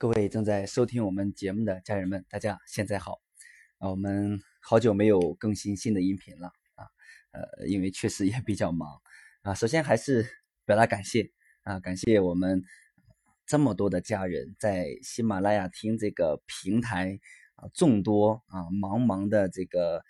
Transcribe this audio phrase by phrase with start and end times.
[0.00, 3.20] 各位正在收听我们节目的家人们，大家现在好
[3.76, 3.90] 啊！
[3.90, 6.88] 我们好久没有更新新的音频了啊，
[7.32, 8.88] 呃，因为确实也比较忙
[9.42, 9.52] 啊。
[9.52, 10.26] 首先还是
[10.64, 11.30] 表达感谢
[11.64, 12.62] 啊，感谢我们
[13.44, 17.20] 这么多的家人在喜马拉雅听这个平台
[17.56, 20.02] 啊，众多啊茫茫的这个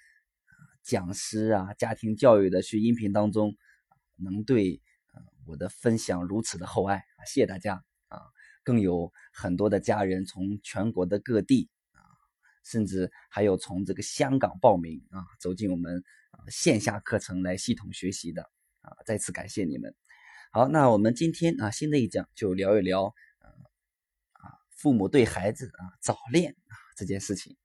[0.84, 3.56] 讲师啊，家庭教育的去音频当中，
[4.14, 4.80] 能对
[5.46, 7.82] 我的分享如此的厚爱啊，谢谢大家！
[8.70, 11.98] 更有很多的家人从全国的各地啊，
[12.62, 18.48] 甚至还有从这个香港报名啊，走进我们啊线下课程来系统学习的
[18.80, 19.92] 啊，再次感谢你们。
[20.52, 23.46] 好，那我们今天啊新的一讲就聊一聊啊
[24.34, 27.56] 啊父母对孩子啊早恋啊这件事情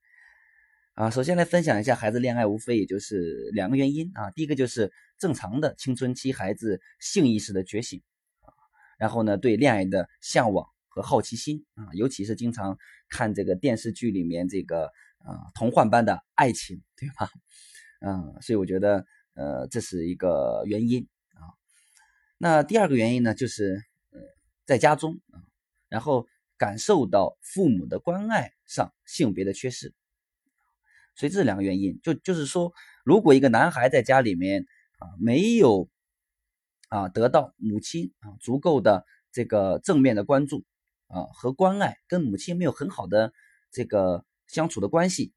[0.94, 1.08] 啊。
[1.08, 4.32] 首先来分享一下孩子恋爱，无非也就是两个原因啊。
[4.32, 8.02] 第一个就是正常的青春期孩子性意识的觉醒
[8.40, 8.50] 啊，
[8.98, 10.68] 然后呢对恋爱的向往。
[10.96, 12.78] 和好奇心啊，尤其是经常
[13.10, 14.86] 看这个电视剧里面这个
[15.18, 17.28] 啊童幻般的爱情，对吧？
[18.00, 21.52] 嗯，所以我觉得呃这是一个原因啊。
[22.38, 24.20] 那第二个原因呢，就是呃
[24.64, 25.44] 在家中啊，
[25.90, 29.92] 然后感受到父母的关爱上性别的缺失，
[31.14, 32.72] 所以这两个原因，就就是说，
[33.04, 34.66] 如果一个男孩在家里面
[34.98, 35.90] 啊没有
[36.88, 40.64] 啊得到母亲啊足够的这个正面的关注。
[41.08, 43.32] 啊，和关爱跟母亲没有很好的
[43.70, 45.32] 这个相处的关系，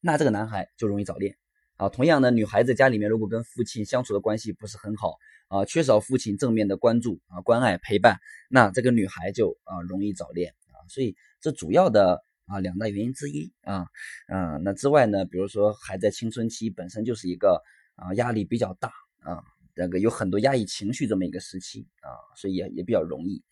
[0.00, 1.36] 那这个男孩就容易早恋
[1.76, 1.88] 啊。
[1.88, 5.16] 同样的，女孩子家里面如果跟父亲相处的关系不是很好
[5.48, 10.82] 啊，缺少父亲正面的关注啊、关爱陪伴，那这个女孩就啊容易早恋啊。
[10.88, 13.86] 所以这主要的啊两大原因之一啊。
[14.28, 17.62] 嗯，那之外呢，比如说还在青春期本身就是一个
[17.94, 23.42] 啊压力比较大啊，这个有很多压抑情绪这么一个时期啊，所以也也比较容易。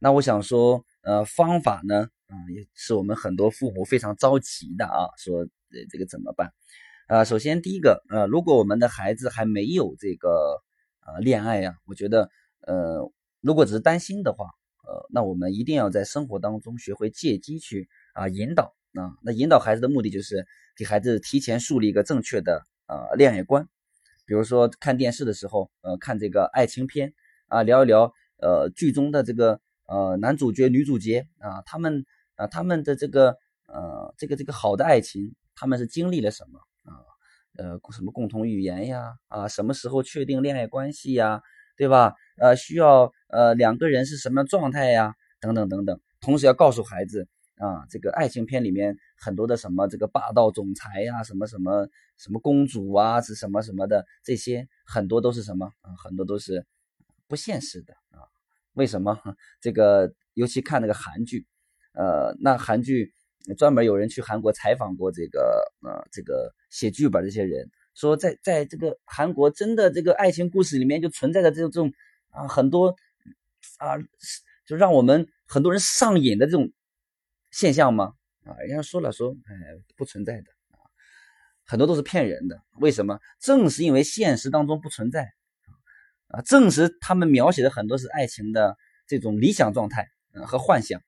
[0.00, 6.52] 那我想说，呃，方法呢，啊，也是我们很多父母非常着急的啊，说，呃，这个怎么办？
[7.08, 10.62] 啊，首先第一个，呃，如果我们的孩子还没有这个，
[11.04, 12.30] 呃，恋爱呀，我觉得，
[12.60, 14.44] 呃，如果只是担心的话，
[14.86, 20.46] 呃，那我们一定要在生活当中学会借机去啊引导啊，那引导孩子的目的就是
[20.76, 23.66] 给孩子提前树立一个正确的呃恋爱观，
[24.26, 27.14] 比如说看电视的时候，呃，看这个爱情片
[27.48, 29.60] 啊，聊一聊，呃，剧中的这个。
[29.88, 32.04] 呃，男主角、女主角啊，他们
[32.36, 37.00] 啊，他们的这个呃，这个这个好的爱情，他们是经历了什么啊？
[37.56, 39.14] 呃，什么共同语言呀？
[39.28, 41.42] 啊，什么时候确定恋爱关系呀？
[41.76, 42.14] 对吧？
[42.36, 45.14] 呃，需要呃两个人是什么状态呀？
[45.40, 45.98] 等等等等。
[46.20, 47.26] 同时要告诉孩子
[47.56, 51.88] 啊，这个爱情片里面很多的什么这个霸道总裁呀，什么什么
[52.18, 55.94] 什么公主啊，是什么什么的这些，很多都是什么啊？
[55.96, 56.66] 很多都是
[57.26, 57.94] 不现实的。
[58.78, 59.20] 为什么
[59.60, 60.10] 这个？
[60.34, 61.44] 尤其看那个韩剧，
[61.94, 63.12] 呃，那韩剧
[63.56, 71.92] 专门有人去韩国采访过这个，呃，这个写剧本这些人说，在在这个韩国真的这个爱情故事里面就存在着这种这种
[72.30, 72.94] 啊很多
[73.78, 73.98] 啊，
[74.64, 76.70] 就让我们很多人上瘾的这种
[77.50, 78.12] 现象吗？
[78.44, 79.52] 啊，人家说了说，哎，
[79.96, 80.78] 不存在的啊，
[81.66, 82.62] 很多都是骗人的。
[82.78, 83.18] 为什么？
[83.40, 85.32] 正是因为现实当中不存在。
[86.28, 91.00] 啊，证实他们描写的很多是爱情的这种理想状态，嗯，和幻想，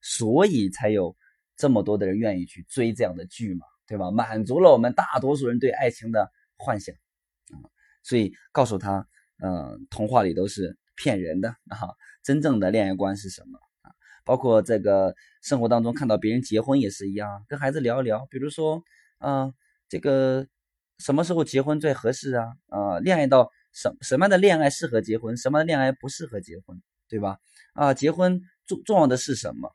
[0.00, 1.16] 所以才有
[1.56, 4.12] 这么多的人愿意去追这样的剧嘛，对吧？
[4.12, 6.94] 满足了我们大多数人对爱情的幻想，
[7.50, 7.66] 啊，
[8.04, 9.04] 所以告诉他，
[9.42, 11.90] 嗯，童话里都是骗人的啊，
[12.22, 13.90] 真正的恋爱观是什么啊？
[14.24, 15.12] 包括这个
[15.42, 18.80] 生活当中看到别人结婚也是一样，跟孩子聊一聊，比如说，
[19.18, 19.52] 嗯，
[19.88, 20.46] 这个
[20.98, 22.46] 什么时候结婚最合适啊？
[22.68, 23.50] 啊，恋爱到。
[23.72, 27.38] 什什么样的恋爱适合结婚，什么样的恋爱不适合结婚，对吧？
[27.74, 29.74] 啊，结婚重重要的是什么？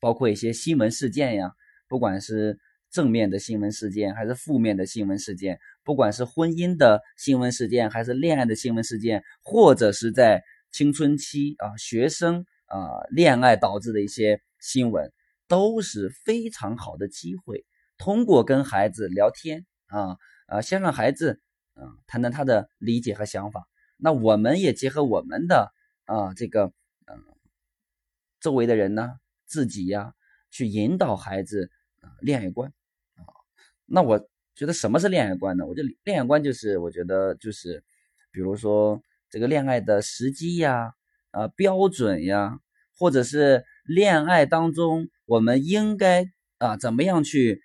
[0.00, 1.52] 包括一些新闻事件呀，
[1.86, 2.58] 不管是
[2.90, 10.42] 正面的新闻事件还是负面的新闻事件，不管是婚姻的新闻事件还是恋爱的新闻事件，或者是在
[10.72, 15.12] 青春期啊学生啊恋爱导致的一些新闻，
[15.46, 17.64] 都是非常好的机会。
[17.98, 20.16] 通过跟孩子聊天啊
[20.46, 21.40] 啊，先让孩子。
[21.80, 23.66] 啊，谈谈他的理解和想法。
[23.96, 25.72] 那我们也结合我们的
[26.04, 26.72] 啊，这个
[27.06, 27.24] 嗯，
[28.38, 30.14] 周围的人呢，自己呀，
[30.50, 32.70] 去引导孩子啊，恋爱观
[33.16, 33.24] 啊。
[33.86, 35.66] 那我觉得什么是恋爱观呢？
[35.66, 37.82] 我觉得恋爱观就是，我觉得就是，
[38.30, 40.92] 比如说这个恋爱的时机呀，
[41.30, 42.60] 啊，标准呀，
[42.94, 47.62] 或者是恋爱当中我们应该啊，怎么样去。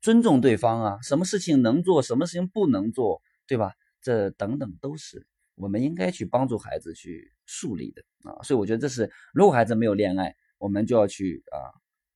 [0.00, 3.74] 尊重对方啊，什么事情能做，什么事情不能做，对吧？
[4.00, 8.42] 这等等都是我们应该去帮助孩子去树立的啊。
[8.42, 11.68] 所以我觉得这是，如果孩子没有恋爱，我们就要去啊，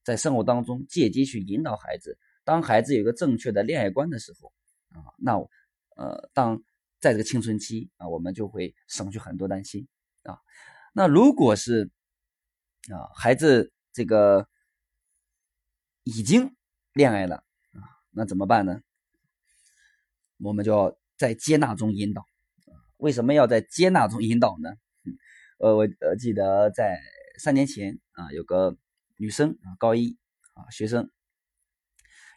[0.02, 2.18] 在生活当中借机去引导孩子。
[2.42, 4.52] 当孩子有一个正确的恋爱观的时候
[4.98, 5.36] 啊，那
[5.96, 6.62] 呃，当
[7.00, 9.86] 在这个青春期啊，我们就会省去很多担心
[10.22, 10.38] 啊。
[10.94, 11.90] 那如果是
[12.90, 14.48] 啊，孩子这个
[16.02, 16.56] 已经
[16.92, 17.43] 恋爱了，
[18.14, 18.80] 那怎么办呢？
[20.38, 22.24] 我们就要在接纳中引导。
[22.96, 24.70] 为什么要在接纳中引导呢？
[25.58, 26.98] 呃，我呃记得在
[27.38, 28.76] 三年前啊，有个
[29.16, 30.16] 女生啊，高一
[30.54, 31.10] 啊学生，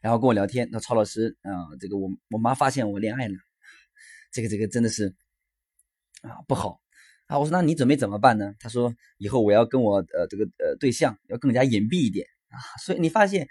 [0.01, 3.35] 然后跟我聊天，说曹老师啊，这个我我妈发现我恋爱了，
[4.31, 5.15] 这个这个真的是
[6.21, 6.81] 啊不好
[7.27, 7.39] 啊。
[7.39, 8.53] 我说那你准备怎么办呢？
[8.59, 12.57] 他说以后我要跟我呃这个呃对象要更加隐蔽一点啊。
[12.83, 13.47] 所以你发现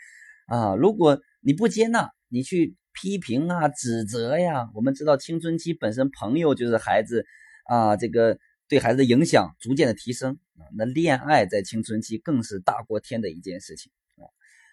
[0.46, 2.76] 啊，如果你不接纳，你去。
[2.98, 7.26] 批评啊，指责呀，我们知道青春期本身朋友就是孩子
[7.66, 8.38] 啊，这个
[8.68, 10.64] 对孩子的影响逐渐的提升啊。
[10.74, 14.24] 那恋爱在青春期更是大过天的一件事情啊。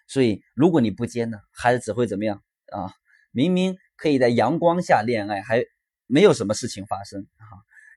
[0.06, 2.42] 所以如果你不接纳，孩子只会怎么样
[2.72, 2.94] 啊？
[3.30, 5.62] 明明可以在阳光下恋爱，还
[6.06, 7.44] 没有什么事情发生啊。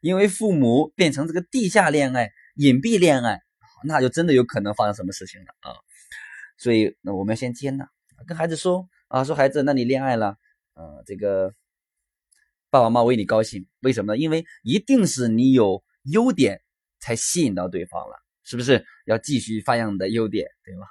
[0.02, 3.40] 因为父母变成这个地下恋爱、隐蔽恋爱，
[3.86, 5.72] 那就真的有可能发生什么事情了啊。
[6.58, 7.88] 所以那我们要先接纳，
[8.28, 8.90] 跟孩子说。
[9.08, 10.36] 啊，说孩子，那你恋爱了，
[10.74, 11.54] 呃，这个
[12.70, 14.18] 爸爸妈妈为你高兴，为什么呢？
[14.18, 16.62] 因为一定是你有优点
[17.00, 18.86] 才吸引到对方了，是不是？
[19.06, 20.88] 要继续发扬你的优点，对吧？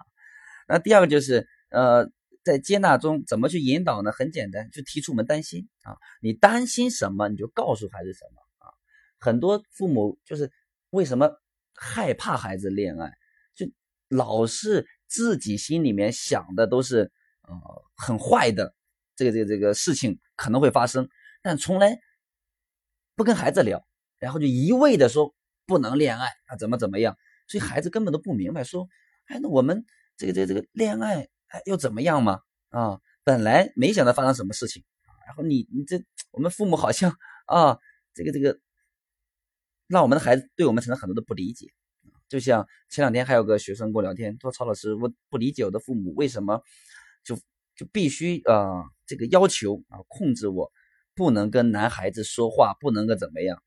[0.67, 2.11] 那第二个就是，呃，
[2.43, 4.11] 在接纳中怎么去引导呢？
[4.13, 8.73] 很简单，就提出我们担心啊，你担心什么，你就告诉孩子什么啊。
[9.21, 10.51] 很多父母就是
[10.89, 11.31] 为什么
[11.75, 13.13] 害怕孩子恋爱，
[13.55, 13.67] 就
[14.09, 17.13] 老是自己心里面想的都是。
[17.47, 18.75] 呃，很坏的
[19.15, 21.09] 这个这个这个事情可能会发生，
[21.43, 21.99] 但从来
[23.15, 23.87] 不跟孩子聊，
[24.19, 25.35] 然后就一味的说
[25.65, 27.17] 不能恋爱啊，怎么怎么样，
[27.49, 28.89] 所以孩子根本都不明白，说，
[29.27, 29.85] 哎，那我们
[30.17, 32.41] 这个这个这个恋爱哎又怎么样嘛？
[32.71, 34.85] 啊，本来没想到发生什么事情，
[35.27, 36.03] 然后你你这
[36.33, 37.17] 我们父母好像
[37.47, 37.79] 啊，
[38.13, 38.59] 这个这个
[39.87, 41.69] 让我们的孩子对我们产生很多的不理解，
[42.29, 46.61] 就像前两天还有个学生跟我聊天，说曹老师，我不理解我的父母为什么。
[47.77, 50.73] 就必须啊，这个要求啊，控制我，
[51.15, 53.63] 不能跟男孩子说话，不能够怎么样。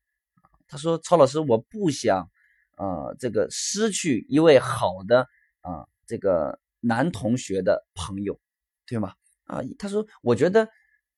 [0.66, 2.28] 他说：“曹老师，我不想
[2.76, 5.26] 啊，这个失去一位好的
[5.60, 8.40] 啊，这个男同学的朋友，
[8.86, 9.14] 对吗？
[9.44, 10.68] 啊，他说，我觉得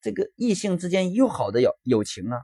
[0.00, 2.42] 这个异性之间有好的友友情啊，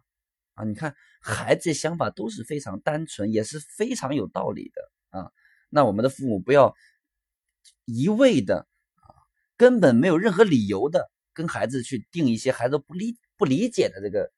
[0.55, 5.31] 啊，你看孩子想法都是非常单纯，也是非常有道理的啊。
[5.71, 6.75] 那我们的父母不要
[7.85, 8.67] 一味的。”
[9.59, 14.33] 根本没有任何理由的跟孩子去定一些孩子不理不理解的这个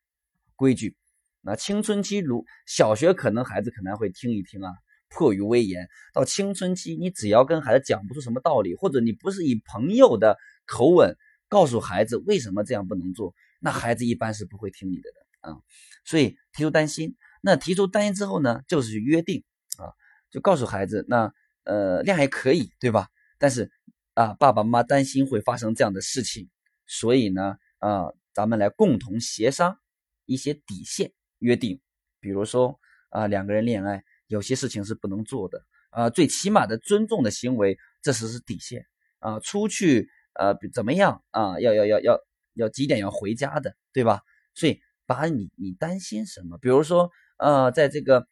[0.56, 0.96] 规矩。
[1.43, 4.72] 那青春期如小学可能孩子可能会听一听啊，
[5.11, 5.88] 迫于威严。
[6.14, 11.14] 到青春期，你只要跟孩子讲不出什么道理，或者你不是以朋友的口吻
[11.49, 15.61] 告诉孩子为什么这样不能做，那孩子一般是不会听你的的啊。
[16.05, 19.44] 所以提出担心，那提出担心之后呢，就是约定
[19.76, 19.93] 啊，
[20.31, 21.32] 就告诉孩子，那
[21.64, 23.08] 呃量还可以对吧？
[23.38, 23.70] 但是。
[24.14, 26.48] 啊，爸爸妈妈担心会发生这样的事情，
[26.86, 29.78] 所以呢，啊，咱们来共同协商
[30.26, 31.80] 一些底线约定，
[32.18, 32.78] 比如说
[33.10, 38.84] 啊，两个人恋爱有些事情是不能做的啊，最起码的尊重的行为，这是是底线
[39.20, 39.38] 啊。
[39.40, 41.60] 出去呃怎么样啊？
[41.60, 42.20] 要要要要
[42.55, 44.20] 要几点要回家的，对吧？
[44.55, 46.58] 所以把你你担心什么？
[46.58, 48.26] 比如说呃，在这个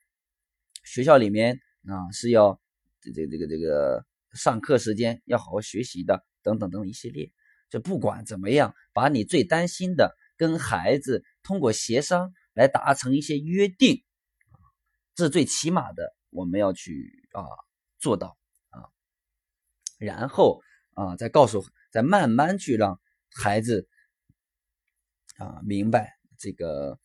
[0.84, 2.60] 学校里面啊，是要
[3.00, 4.04] 这这这个这个。
[4.38, 7.32] 上课时间要好好学习的，等等等等一系列，
[7.68, 14.04] 就不管怎么样，把你最担心的跟孩子通过协商来达成一些约定，
[15.16, 17.42] 这是最起码的，我们要去啊
[17.98, 18.38] 做到
[18.70, 18.86] 啊，
[19.98, 20.62] 然后
[20.94, 23.00] 啊再告诉，再慢慢去让
[23.34, 23.88] 孩子
[25.36, 26.98] 啊明白这个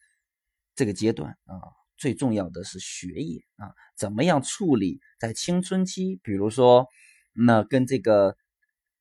[0.76, 1.60] 这个阶段啊，
[1.98, 6.88] 最重要的是学业啊，怎么样处理在青春期，比如说。
[7.34, 8.38] 那跟这个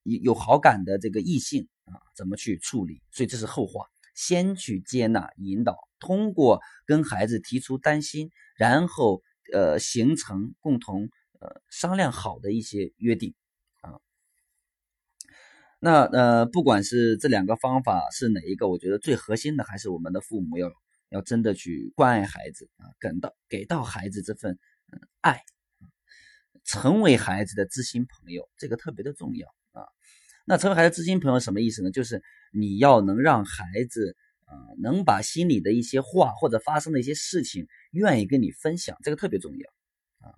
[0.03, 3.01] 有有好感的这个异性啊，怎么去处理？
[3.11, 3.85] 所以这是后话，
[4.15, 9.21] 先去接纳、引导，通过跟孩子提出担心，然后
[9.53, 11.09] 呃形成共同
[11.39, 13.33] 呃商量好的一些约定
[13.81, 13.99] 啊。
[15.79, 20.71] 那呃不管是这两个方法是哪一个，我觉得最核心的还是我们的父母要
[21.09, 24.57] 要真的去关爱孩子啊，给到给到孩子这份
[25.21, 25.43] 爱。
[26.63, 29.85] 成为孩子的知心朋友，这个特别的重要啊。
[30.45, 31.91] 那成为孩子知心朋友什么意思呢？
[31.91, 34.15] 就是你要能让孩子
[34.45, 39.69] 啊，能把心里的一些话或者发生的一些事情，愿意跟你分享，这个特别重要
[40.27, 40.33] 啊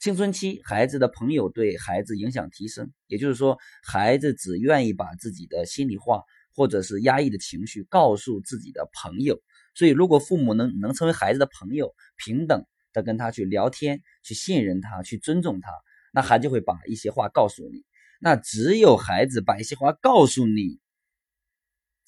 [0.00, 6.22] 青春期孩子的朋友对孩子影响提升，也就是说，孩子只愿意把自己的心里话
[6.54, 9.40] 或者是压抑的情绪告诉自己的朋友。
[9.74, 12.64] 所以，如果父母能能成为孩子的朋友，平等
[12.96, 15.70] 的跟他去聊天，去信任他，去尊重他，
[16.14, 17.84] 那孩子会把一些话告诉你。
[18.18, 20.80] 那只有孩子把一些话告诉你，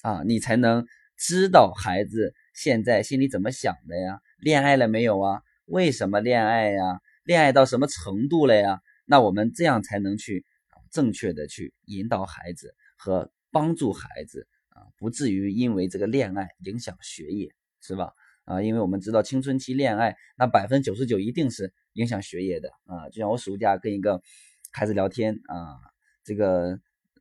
[0.01, 4.19] 啊，你才能知道孩子现在心里怎么想的呀？
[4.39, 5.43] 恋爱了没有啊？
[5.65, 6.99] 为什么恋爱呀？
[7.23, 8.81] 恋爱到什么程度了呀？
[9.05, 10.43] 那我们这样才能去
[10.89, 18.11] 正确的去引导孩子和帮助孩子啊，不至于因为这个恋爱影响学业，是吧？
[18.49, 23.07] 啊，因为我们知道青春期恋爱，那百分之九十九一定是影响学业的啊。
[23.09, 24.19] 就像我暑假跟一个
[24.71, 25.77] 孩子聊天啊，
[26.23, 26.69] 这个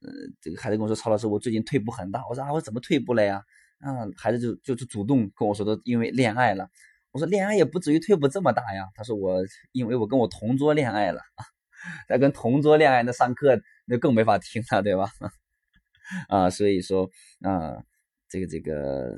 [0.01, 3.45] 呃，这个孩子跟我说：“曹老师，我最近退步很大。”我说：“啊，我怎么退步了呀？”
[3.81, 6.71] 啊，孩子就就就主动跟我说的，因为恋爱了。
[7.11, 8.89] 我说恋爱也不至于退步这么大呀。
[8.95, 9.43] 他说我
[9.73, 11.21] 因为我跟我同桌恋爱了，
[12.09, 15.11] 那跟同桌恋爱那上课那更没法听了，对吧？
[16.29, 17.11] 啊，所以说
[17.43, 17.83] 啊，
[18.29, 19.15] 这个这个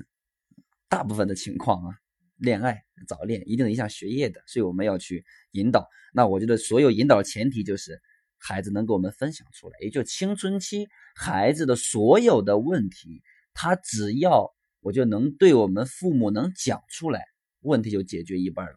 [0.90, 1.94] 大部分的情况啊，
[2.37, 5.88] 恋爱早恋一定影响学业的，所以我们要去引导。
[6.12, 8.02] 那我觉得所有引导的前提就是
[8.37, 13.23] 孩子能给我们分享出来，也就青春期孩子的所有的问题，
[13.54, 17.25] 他只要我就能对我们父母能讲出来。
[17.62, 18.73] 问题就解决一半了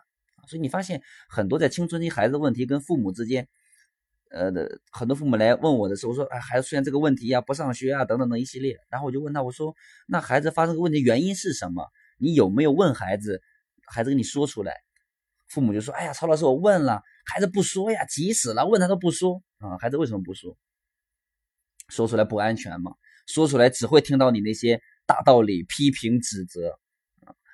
[0.46, 3.48] 所以你发现很多在青春期孩子的问题跟父母之间，
[4.30, 9.74] 呃的很多父母来问我的时候说，哎，孩子出现这个问题呀，不上学啊，等等的一系列，然后我就问他，我说，
[10.06, 11.88] 那孩子发生个问题原因是什么？
[12.24, 13.42] 你有没有问孩子？
[13.86, 14.74] 孩子跟你说出来，
[15.50, 20.58] 父母就说，哎呀，曹老师，我问了，孩子不说呀，急死了，问他都不说啊，孩子为什么不说？
[21.90, 22.94] 说出来不安全嘛，
[23.28, 26.80] 说出来只会听到你那些大道理、批评、指责。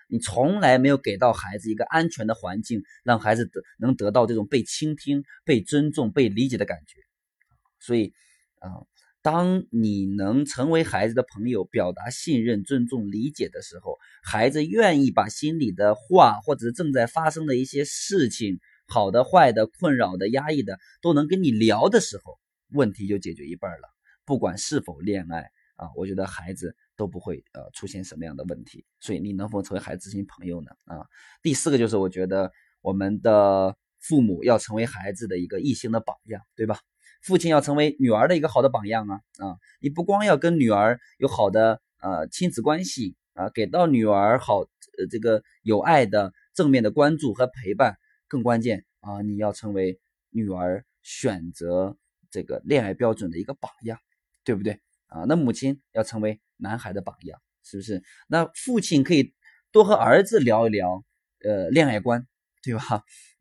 [0.08, 7.00] 你从来没有给到孩子一个安全的环境，让孩子得能得到这种被倾听、被尊重、被理解的感觉。
[7.80, 8.14] 所以，
[8.60, 8.70] 啊，
[9.22, 22.40] 当你能成为孩子的朋友，表达信任、尊重、理解的时候，孩子愿意把心里的话，或者正在发生的一些事情，好的、坏的、困扰的、压抑的，都能跟你聊的时候，
[22.72, 23.90] 问题就解决一半了。
[24.26, 26.76] 不管是否恋爱啊，我觉得孩子。
[27.00, 30.72] 都不会呃出现什么样的问题，所以你能否成为孩子知心朋友呢？
[30.84, 31.00] 啊，
[31.42, 36.79] 第四个就是我觉得我们的父母要成为孩子的一个异性的榜样，对吧？
[37.22, 39.58] 父亲要成为女儿的一个好的榜样啊啊！
[39.82, 51.98] 你不光要跟女儿有好的呃亲子关系啊，给到女儿好呃这个有爱的正面的关注和陪伴，更关键啊，你要成为女儿选择
[52.32, 54.00] 这个恋爱标准的一个榜样，
[54.44, 55.25] 对不对啊？
[55.27, 56.39] 那母亲要成为。
[56.62, 58.03] 男孩的榜样是不是？
[58.27, 59.34] 那父亲可以
[59.72, 61.06] 多和儿子聊一聊，
[61.41, 62.27] 呃，恋爱观，
[62.62, 62.82] 对吧？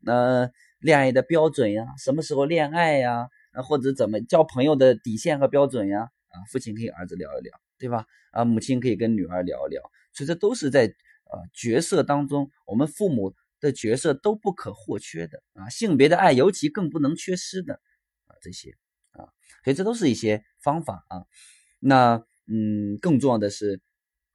[0.01, 3.27] 那恋爱的标准呀，什么时候恋爱呀？
[3.51, 6.09] 啊或者怎么交朋友的底线和标准呀？
[6.29, 8.05] 啊，父亲可以儿子聊一聊，对吧？
[8.31, 9.81] 啊，母亲可以跟女儿聊一聊。
[10.13, 17.75] 所以这都是在呃角色当中，我们父母的角色都不可或缺的啊，性别的爱尤其更不能缺失的
[18.27, 18.75] 啊，这些
[19.11, 19.27] 啊，
[19.63, 21.25] 所以这都是一些方法啊，
[21.79, 22.23] 那。
[22.51, 23.79] 嗯，更重要的是，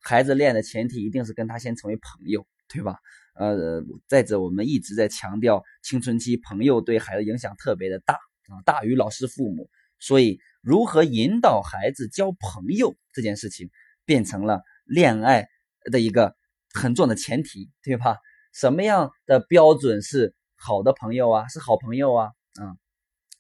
[0.01, 3.01] 孩子恋的前提一定是跟他先成为朋友，对吧？
[3.35, 9.69] 呃，再者，我们一直在强调青春期朋友对孩子影响特别的大啊，大于老师、父母。
[10.01, 13.71] 所以，如何引导孩子交朋友这件事情，
[14.05, 15.49] 变成了恋爱
[15.91, 16.37] 的一个
[16.73, 18.19] 很重要的前提，对吧？
[18.53, 21.49] 什么样的标准是好的朋友啊？
[21.49, 22.27] 是好朋友啊？
[22.61, 22.77] 啊，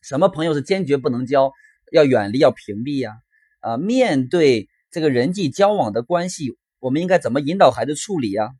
[0.02, 1.52] 什么朋友是坚决不能交，
[1.92, 3.14] 要远离，要屏蔽呀？
[3.60, 8.50] 啊，面对这个人际交往的关系，我们应该怎么引导孩子处理呀？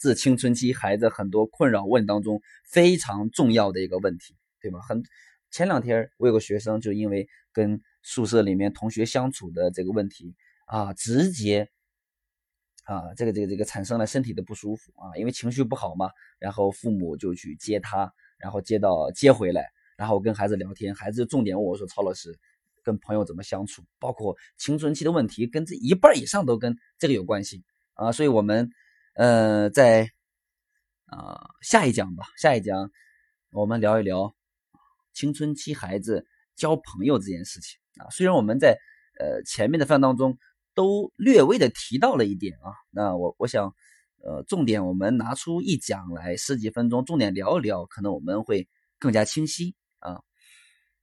[0.00, 4.80] 自青春期孩子很多困扰问当中非常重要的一个问题，对吧？
[4.80, 5.02] 很
[5.50, 11.68] 前两天我有个学生就因为跟宿舍里面同学相处的这个问题啊，直接
[12.84, 22.36] 啊，这个这个这个产生了身体的不舒服啊，因为情绪不好嘛，然后父母就去接他，然后接到接回来，然后跟孩子聊天，孩子重点问我说：“曹老师。”
[22.82, 28.10] 跟朋友怎么相处，包括青春期的问题，跟这一半以上都跟这个有关系啊。
[28.10, 28.70] 所以，我们
[29.14, 30.10] 呃，在
[31.06, 32.90] 啊下一讲吧，下一讲
[33.52, 34.34] 我们聊一聊
[35.12, 36.24] 青春期孩子
[36.56, 38.08] 交朋友这件事情啊。
[38.10, 38.78] 虽然我们在
[39.18, 40.38] 呃前面的番当中
[40.74, 43.74] 都略微的提到了一点啊，那我我想
[44.22, 50.22] 呃重点我们拿出一讲来十几分钟，重点聊一聊，可能我们会更加清晰啊。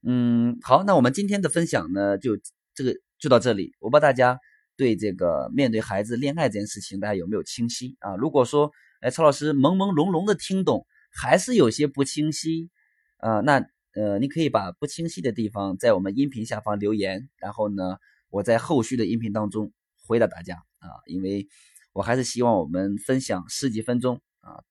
[0.02, 2.40] 嗯，好，那我们今天的分享呢，就
[2.74, 3.76] 这个就到这里。
[3.80, 4.40] 我把大家
[4.78, 8.16] 对这个面对孩子恋爱这件事情，大家有没有清晰啊？
[8.16, 12.70] 如果说，哎，曹老师朦朦胧胧的听懂，还是有些不清晰，
[13.18, 17.98] 啊，那呃，你可以把不清晰的地方在我们音频下方留言，然后呢，
[18.30, 19.74] 我在后续的音频当中
[20.06, 21.48] 回答大家啊，因为
[21.94, 24.62] 我还是希望我们分享十几分钟啊，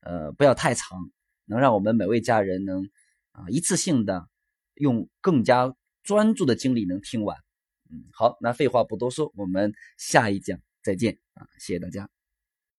[0.00, 0.98] 呃，不要太长，
[1.46, 2.90] 能让我们每位家人能
[3.30, 4.28] 啊一次性的
[4.74, 7.38] 用更加专注的精力能听完。
[8.12, 12.21] 好，那废话不多说，我们下一讲再见啊，谢谢大家。